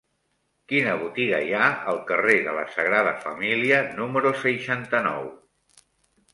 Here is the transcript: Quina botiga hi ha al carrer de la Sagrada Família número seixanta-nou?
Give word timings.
Quina 0.71 0.95
botiga 1.01 1.41
hi 1.47 1.51
ha 1.57 1.67
al 1.91 2.01
carrer 2.09 2.39
de 2.49 2.57
la 2.61 2.65
Sagrada 2.79 3.13
Família 3.27 3.85
número 4.01 4.35
seixanta-nou? 4.43 5.33